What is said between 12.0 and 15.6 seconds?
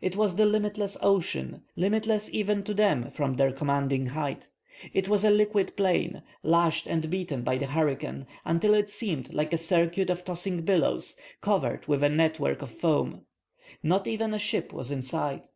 a net work of foam. Not even a ship was in sight.